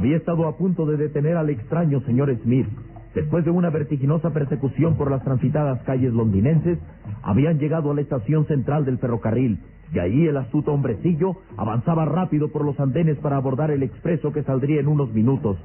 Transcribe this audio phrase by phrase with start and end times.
[0.00, 2.66] Había estado a punto de detener al extraño señor Smith.
[3.14, 6.78] Después de una vertiginosa persecución por las transitadas calles londinenses,
[7.22, 9.58] habían llegado a la estación central del ferrocarril,
[9.92, 14.42] y ahí el astuto hombrecillo avanzaba rápido por los andenes para abordar el expreso que
[14.42, 15.58] saldría en unos minutos.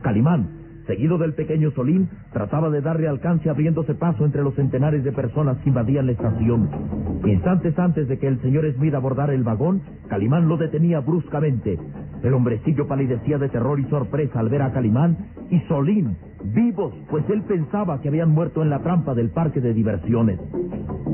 [0.00, 5.12] Calimán, seguido del pequeño Solín, trataba de darle alcance abriéndose paso entre los centenares de
[5.12, 6.68] personas que invadían la estación.
[7.24, 11.78] Instantes antes de que el señor Smith abordara el vagón, Calimán lo detenía bruscamente.
[12.22, 15.16] El hombrecillo palidecía de terror y sorpresa al ver a Calimán
[15.50, 19.74] y Solín, vivos, pues él pensaba que habían muerto en la trampa del parque de
[19.74, 20.38] diversiones.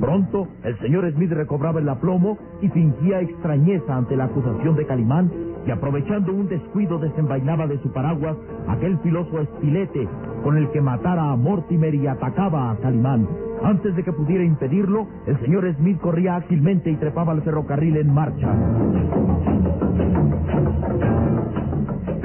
[0.01, 5.31] Pronto, el señor Smith recobraba el aplomo y fingía extrañeza ante la acusación de Calimán
[5.69, 8.37] y aprovechando un descuido desenvainaba de su paraguas
[8.69, 10.09] aquel filoso estilete
[10.43, 13.29] con el que matara a Mortimer y atacaba a Calimán.
[13.62, 18.15] Antes de que pudiera impedirlo, el señor Smith corría ágilmente y trepaba al ferrocarril en
[18.15, 18.49] marcha.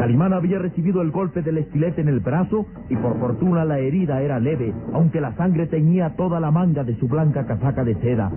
[0.04, 4.22] Calimán había recibido el golpe del estilete en el brazo y por fortuna la herida
[4.22, 8.30] era leve, aunque la sangre teñía toda la manga de su blanca casaca de seda.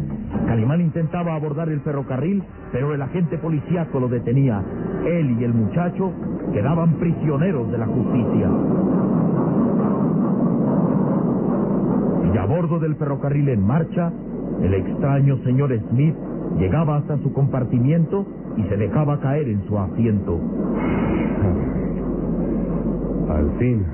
[0.46, 4.62] Calimán intentaba abordar el ferrocarril, pero el agente policíaco lo detenía.
[5.06, 6.12] Él y el muchacho
[6.52, 8.48] quedaban prisioneros de la justicia.
[12.32, 14.12] Y a bordo del ferrocarril en marcha,
[14.62, 16.14] el extraño señor Smith
[16.58, 18.26] llegaba hasta su compartimiento
[18.56, 20.40] y se dejaba caer en su asiento.
[23.28, 23.84] Al fin,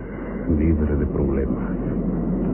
[0.59, 1.71] libre de problemas.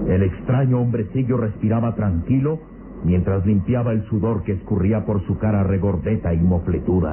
[0.08, 2.58] El extraño hombrecillo respiraba tranquilo
[3.04, 7.12] mientras limpiaba el sudor que escurría por su cara regordeta y mofletuda.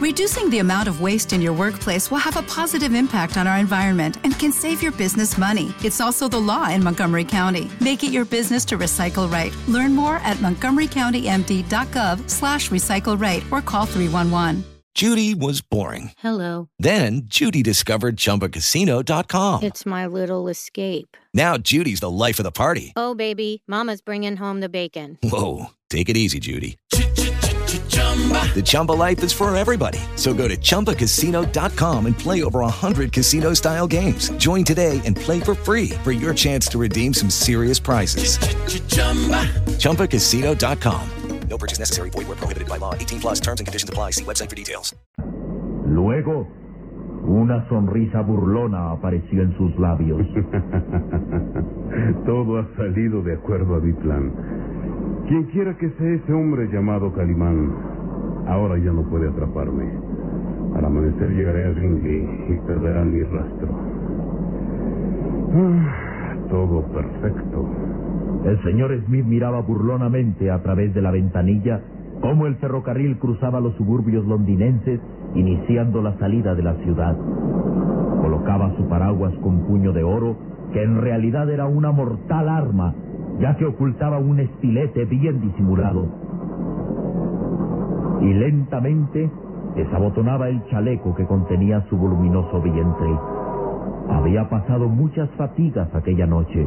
[0.00, 3.58] Reducing the amount of waste in your workplace will have a positive impact on our
[3.58, 5.74] environment and can save your business money.
[5.82, 7.68] It's also the law in Montgomery County.
[7.80, 9.52] Make it your business to recycle right.
[9.66, 14.62] Learn more at montgomerycountymd.gov slash recycle right or call 311.
[14.94, 16.12] Judy was boring.
[16.18, 16.68] Hello.
[16.78, 19.64] Then Judy discovered ChumbaCasino.com.
[19.64, 21.16] It's my little escape.
[21.34, 22.92] Now Judy's the life of the party.
[22.94, 25.18] Oh, baby, Mama's bringing home the bacon.
[25.24, 26.78] Whoa, take it easy, Judy.
[28.54, 30.00] The Chumba life is for everybody.
[30.16, 34.30] So go to ChumbaCasino.com and play over 100 casino style games.
[34.38, 38.38] Join today and play for free for your chance to redeem some serious prizes.
[39.78, 41.08] ChumbaCasino.com.
[41.48, 42.10] No purchase necessary.
[42.10, 42.94] Void where prohibited by law.
[42.94, 44.10] 18 plus terms and conditions apply.
[44.12, 44.94] See website for details.
[45.86, 46.46] Luego,
[47.24, 50.20] una sonrisa burlona apareció en sus labios.
[52.26, 54.32] Todo ha salido de acuerdo a mi plan.
[55.28, 57.87] Quien quiera que sea ese hombre llamado Calimán,
[58.48, 59.84] ahora ya no puede atraparme.
[60.74, 63.68] Al amanecer llegaré a Ringley y perderán mi rastro.
[65.54, 67.68] Ah, todo perfecto.
[68.44, 71.80] El señor Smith miraba burlonamente a través de la ventanilla
[72.20, 75.00] cómo el ferrocarril cruzaba los suburbios londinenses,
[75.34, 77.16] iniciando la salida de la ciudad.
[78.20, 80.36] Colocaba su paraguas con puño de oro,
[80.72, 82.94] que en realidad era una mortal arma,
[83.40, 86.27] ya que ocultaba un estilete bien disimulado.
[88.20, 89.30] Y lentamente
[89.76, 93.18] desabotonaba el chaleco que contenía su voluminoso vientre.
[94.10, 96.66] Había pasado muchas fatigas aquella noche.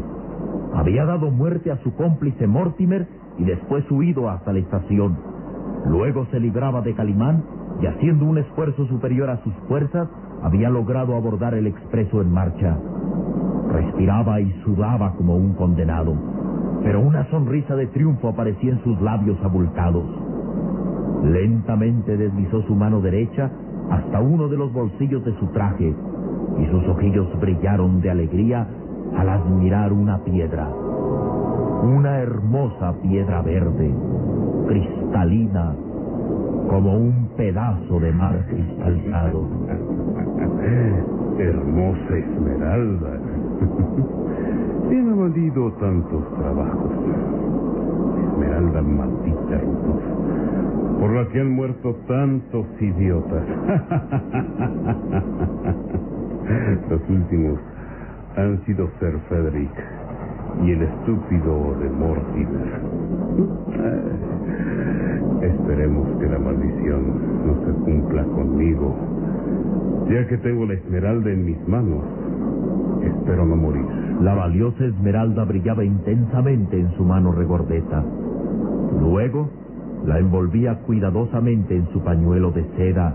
[0.74, 3.07] Había dado muerte a su cómplice Mortimer
[3.38, 5.18] y después huido hasta la estación.
[5.86, 7.44] Luego se libraba de Calimán
[7.81, 10.07] y haciendo un esfuerzo superior a sus fuerzas,
[10.44, 12.77] había logrado abordar el expreso en marcha.
[13.71, 16.13] Respiraba y sudaba como un condenado,
[16.83, 20.20] pero una sonrisa de triunfo aparecía en sus labios abultados.
[21.23, 23.51] Lentamente deslizó su mano derecha
[23.91, 25.94] hasta uno de los bolsillos de su traje
[26.57, 28.68] y sus ojillos brillaron de alegría
[29.18, 30.68] al admirar una piedra.
[31.83, 33.94] Una hermosa piedra verde,
[34.68, 35.75] cristalina,
[36.69, 39.47] como un pedazo de mar cristalizado.
[41.38, 43.19] Hermosa esmeralda.
[44.89, 46.91] ¿Quién ha valido tantos trabajos?
[48.18, 50.31] Esmeralda maldita, Rudolf,
[51.01, 53.44] por la que han muerto tantos idiotas.
[56.92, 57.59] Los últimos
[58.38, 59.71] han sido Sir Frederick
[60.63, 62.81] y el estúpido de Mortimer.
[65.42, 68.95] Esperemos que la maldición no se cumpla conmigo,
[70.07, 72.04] ya que tengo la esmeralda en mis manos.
[73.02, 73.87] Espero no morir.
[74.21, 78.06] La valiosa esmeralda brillaba intensamente en su mano regordeta.
[78.99, 79.49] Luego
[80.05, 83.13] la envolvía cuidadosamente en su pañuelo de seda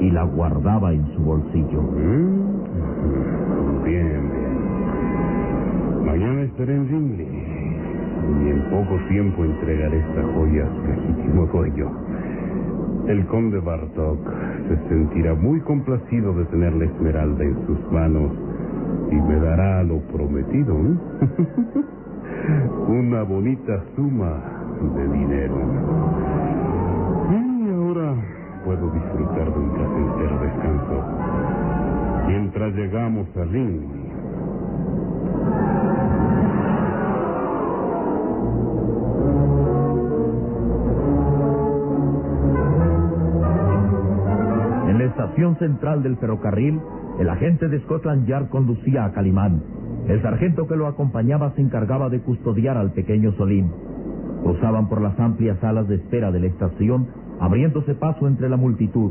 [0.00, 1.82] y la guardaba en su bolsillo.
[1.82, 6.04] Mm, Bien, bien.
[6.06, 11.90] Mañana estaré en Ringley y en poco tiempo entregaré esta joya a su legítimo dueño.
[13.08, 14.18] El conde Bartok
[14.68, 18.30] se sentirá muy complacido de tener la esmeralda en sus manos
[19.10, 20.74] y me dará lo prometido.
[20.74, 20.96] ¿eh?
[22.88, 25.56] Una bonita suma de dinero.
[27.30, 28.14] Y ahora
[28.64, 31.04] puedo disfrutar de un placentero descanso
[32.26, 34.04] mientras llegamos a Ringley.
[44.88, 46.80] En la estación central del ferrocarril,
[47.18, 49.62] el agente de Scotland Yard conducía a Calimán.
[50.08, 53.70] El sargento que lo acompañaba se encargaba de custodiar al pequeño Solín.
[54.44, 57.08] Cruzaban por las amplias salas de espera de la estación,
[57.40, 59.10] abriéndose paso entre la multitud.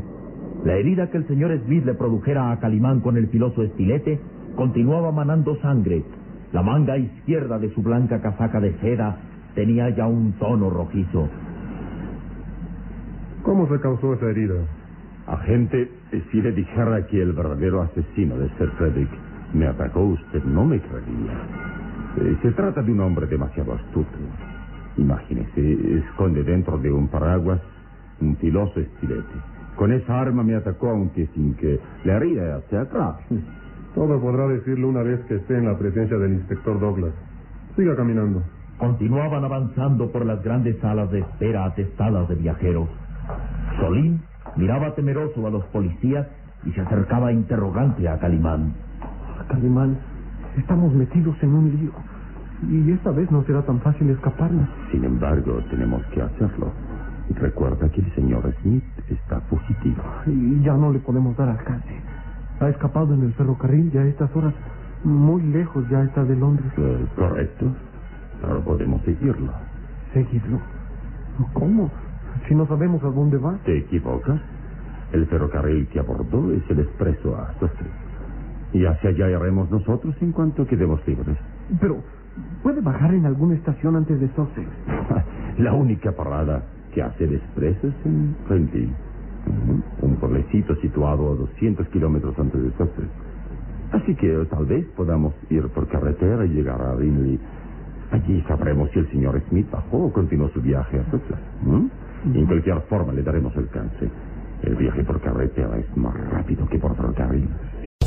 [0.64, 4.20] La herida que el señor Smith le produjera a Calimán con el filoso estilete
[4.54, 6.04] continuaba manando sangre.
[6.52, 9.18] La manga izquierda de su blanca casaca de seda
[9.56, 11.28] tenía ya un tono rojizo.
[13.42, 14.54] ¿Cómo se causó esa herida?
[15.26, 15.90] Agente,
[16.30, 19.10] si le dijera que el verdadero asesino de Sir Frederick
[19.52, 21.32] me atacó, usted no me creería.
[22.18, 24.16] Eh, se trata de un hombre demasiado astuto.
[24.96, 27.60] Imagínese, esconde dentro de un paraguas
[28.20, 29.34] un filoso estilete.
[29.76, 33.22] Con esa arma me atacó, aunque sin que la herida sea grave.
[33.94, 37.12] Todo podrá decirlo una vez que esté en la presencia del inspector Douglas.
[37.76, 38.42] Siga caminando.
[38.78, 42.88] Continuaban avanzando por las grandes salas de espera atestadas de viajeros.
[43.78, 44.20] Solín
[44.56, 46.26] miraba temeroso a los policías
[46.64, 48.74] y se acercaba interrogante a Calimán.
[49.48, 49.98] Calimán,
[50.56, 52.13] estamos metidos en un lío.
[52.70, 54.68] Y esta vez no será tan fácil escaparnos.
[54.90, 56.72] Sin embargo, tenemos que hacerlo.
[57.30, 60.02] Recuerda que el señor Smith está fugitivo.
[60.26, 61.94] Y ya no le podemos dar alcance.
[62.60, 64.54] Ha escapado en el ferrocarril y a estas horas
[65.04, 66.70] muy lejos ya está de Londres.
[66.76, 67.66] Eh, correcto.
[68.40, 69.52] Pero podemos seguirlo.
[70.12, 70.60] ¿Seguirlo?
[71.52, 71.90] ¿Cómo?
[72.48, 73.58] Si no sabemos a dónde va.
[73.64, 74.40] Te equivocas.
[75.12, 77.90] El ferrocarril que abordó es el expreso a Sussex.
[78.72, 81.38] Y hacia allá iremos nosotros en cuanto quedemos libres.
[81.80, 82.02] Pero,
[82.62, 84.68] ¿puede bajar en alguna estación antes de Sussex?
[85.58, 86.62] La única parada
[86.92, 88.92] que hace expreso es en Renville.
[90.00, 93.08] Un pueblecito situado a 200 kilómetros antes de Sussex.
[93.92, 97.38] Así que tal vez podamos ir por carretera y llegar a Rinley.
[98.10, 101.38] Allí sabremos si el señor Smith bajó o continuó su viaje a Sussex.
[102.34, 104.10] En cualquier forma le daremos alcance.
[104.62, 107.48] El viaje por carretera es más rápido que por ferrocarril.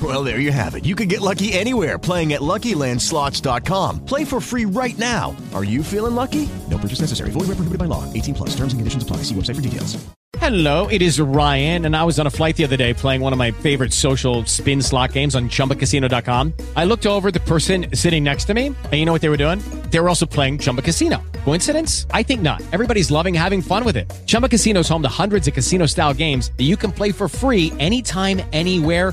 [0.00, 0.86] Well, there you have it.
[0.86, 4.04] You can get lucky anywhere playing at LuckyLandSlots.com.
[4.04, 5.36] Play for free right now.
[5.52, 6.48] Are you feeling lucky?
[6.70, 7.30] No purchase necessary.
[7.32, 8.10] Void where prohibited by law.
[8.12, 8.50] 18 plus.
[8.50, 9.18] Terms and conditions apply.
[9.18, 9.98] See website for details.
[10.38, 13.34] Hello, it is Ryan, and I was on a flight the other day playing one
[13.34, 16.54] of my favorite social spin slot games on ChumbaCasino.com.
[16.76, 19.36] I looked over the person sitting next to me, and you know what they were
[19.36, 19.58] doing?
[19.90, 21.20] They were also playing Chumba Casino.
[21.44, 22.06] Coincidence?
[22.12, 22.62] I think not.
[22.72, 24.10] Everybody's loving having fun with it.
[24.24, 27.72] Chumba Casino is home to hundreds of casino-style games that you can play for free
[27.78, 29.12] anytime, anywhere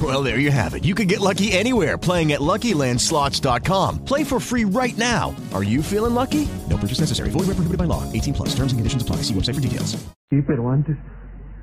[0.00, 0.84] Well, there you have it.
[0.84, 4.04] You can get lucky anywhere playing at LuckyLandSlots.com.
[4.04, 5.34] Play for free right now.
[5.52, 6.46] Are you feeling lucky?
[6.68, 7.30] No purchase necessary.
[7.30, 8.04] Void where prohibited by law.
[8.12, 8.50] 18 plus.
[8.50, 9.22] Terms and conditions apply.
[9.22, 9.96] See website for details.
[10.30, 10.96] Sí, pero antes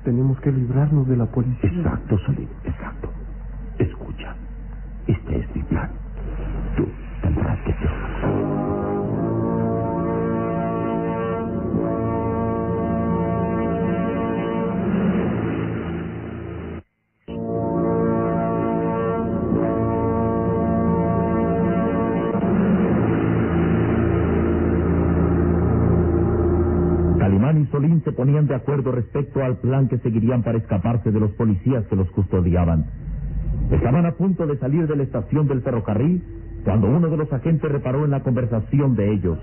[0.04, 1.70] tenemos que librarnos de la policía.
[1.70, 3.12] Exacto, Solín, exacto.
[3.78, 4.36] Escucha,
[5.06, 5.90] este es mi plan.
[28.06, 31.96] Se ponían de acuerdo respecto al plan que seguirían para escaparse de los policías que
[31.96, 32.84] los custodiaban.
[33.68, 36.22] Estaban a punto de salir de la estación del ferrocarril
[36.64, 39.38] cuando uno de los agentes reparó en la conversación de ellos.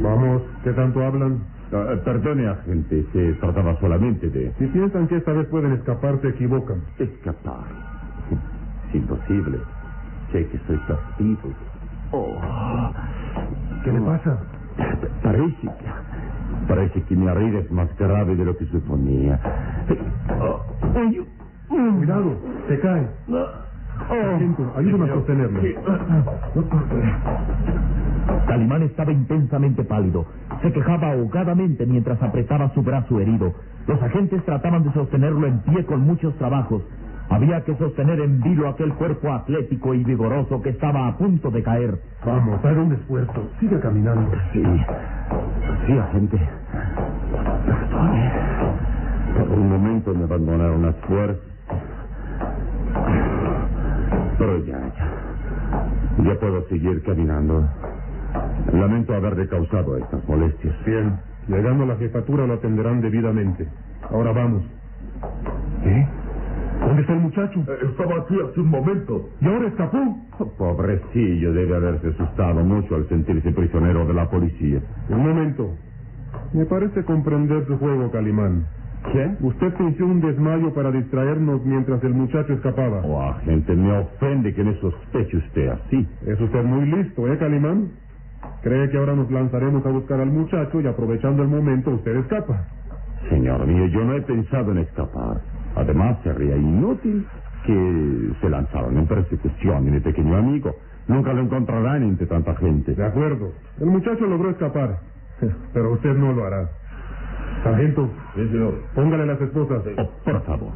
[0.00, 1.40] Vamos, ¿qué tanto hablan?
[1.72, 4.52] Ah, perdone, agente, se trataba solamente de...
[4.60, 6.82] Si piensan que esta vez pueden escapar, se equivocan.
[7.00, 7.64] Escapar.
[8.88, 9.58] Es imposible.
[10.30, 11.50] Sé que soy castigo.
[12.12, 12.38] Oh.
[13.82, 14.38] ¿Qué le pasa?
[15.24, 16.05] Parece que...
[16.68, 19.40] Parece que mi herida es más grave de lo que suponía.
[20.40, 20.62] Oh.
[21.68, 22.36] Cuidado,
[22.68, 23.08] se cae.
[24.08, 25.60] Sargento, ayúdame a sostenerlo.
[28.46, 30.26] Calimán estaba intensamente pálido.
[30.62, 33.54] Se quejaba ahogadamente mientras apretaba su brazo herido.
[33.86, 36.82] Los agentes trataban de sostenerlo en pie con muchos trabajos.
[37.28, 41.62] Había que sostener en vilo aquel cuerpo atlético y vigoroso que estaba a punto de
[41.62, 41.98] caer.
[42.24, 43.50] Vamos, haga un esfuerzo.
[43.58, 44.30] Siga caminando.
[44.52, 44.62] Sí.
[45.86, 46.38] Sí, agente.
[49.36, 51.42] Por un momento me abandonaron las fuerzas.
[54.38, 56.24] Pero ya, ya.
[56.24, 57.68] Ya puedo seguir caminando.
[58.72, 60.74] Lamento haberle causado estas molestias.
[60.84, 61.18] Bien,
[61.48, 63.68] llegando a la jefatura lo atenderán debidamente.
[64.10, 64.62] Ahora vamos.
[65.84, 66.06] ¿Eh?
[66.96, 67.60] ¿Dónde está el muchacho?
[67.90, 69.28] estaba aquí hace un momento.
[69.42, 69.98] ¿Y ahora escapó?
[70.56, 74.80] Pobrecillo, debe haberse asustado mucho al sentirse prisionero de la policía.
[75.10, 75.76] Un momento.
[76.54, 78.64] Me parece comprender su juego, Calimán.
[79.12, 79.30] ¿Qué?
[79.40, 83.02] Usted fingió un desmayo para distraernos mientras el muchacho escapaba.
[83.04, 86.08] Oh, agente, me ofende que me sospeche usted así.
[86.26, 87.90] Es usted muy listo, ¿eh, Calimán?
[88.62, 92.64] Cree que ahora nos lanzaremos a buscar al muchacho y aprovechando el momento usted escapa.
[93.28, 95.55] Señor mío, yo no he pensado en escapar.
[95.76, 97.26] Además, sería inútil
[97.64, 100.74] que se lanzaron en persecución de mi pequeño amigo.
[101.08, 102.94] Nunca lo encontrarán entre tanta gente.
[102.94, 103.52] De acuerdo.
[103.80, 104.98] El muchacho logró escapar,
[105.72, 106.68] pero usted no lo hará.
[107.62, 108.74] Sargento, Sí, señor.
[108.94, 109.82] póngale las esposas.
[109.98, 110.72] Oh, por favor.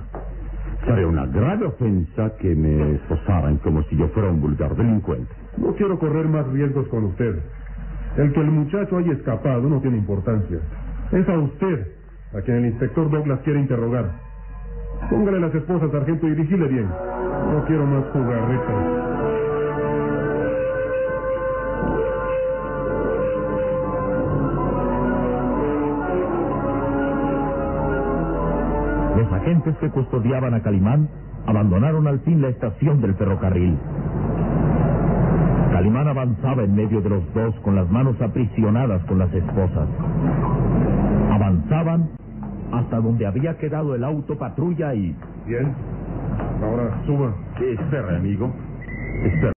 [0.84, 5.30] Sería una grave ofensa que me esposaran como si yo fuera un vulgar delincuente.
[5.58, 7.38] No quiero correr más riesgos con usted.
[8.16, 10.58] El que el muchacho haya escapado no tiene importancia.
[11.12, 11.86] Es a usted
[12.36, 14.10] a quien el inspector Douglas quiere interrogar.
[15.08, 16.88] Póngale las esposas, sargento, y vigile bien.
[16.88, 19.00] No quiero más jugarretas.
[29.16, 31.08] Los agentes que custodiaban a Calimán
[31.46, 33.76] abandonaron al fin la estación del ferrocarril.
[35.72, 39.88] Calimán avanzaba en medio de los dos con las manos aprisionadas con las esposas.
[41.32, 42.10] Avanzaban
[42.80, 45.14] hasta donde había quedado el auto patrulla y...
[45.46, 45.74] Bien.
[46.62, 47.34] Ahora suba.
[47.60, 48.52] Espera, amigo.